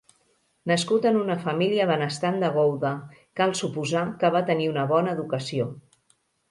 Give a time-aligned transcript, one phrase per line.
[0.69, 2.93] Nascut en una família benestant de Gouda,
[3.41, 5.75] cal suposar que va tenir una bona educació.